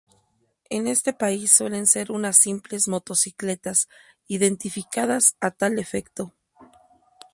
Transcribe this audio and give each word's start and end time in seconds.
En 0.71 0.87
este 0.87 1.13
país 1.13 1.53
suelen 1.53 1.85
ser 1.85 2.11
unas 2.11 2.35
simples 2.37 2.87
motocicletas 2.87 3.87
identificadas 4.25 5.35
a 5.39 5.51
tal 5.51 5.77
efecto. 5.77 6.33